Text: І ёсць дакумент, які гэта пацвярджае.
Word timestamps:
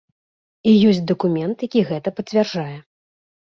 І 0.71 0.73
ёсць 0.93 1.03
дакумент, 1.11 1.57
які 1.69 1.87
гэта 1.93 2.17
пацвярджае. 2.23 2.69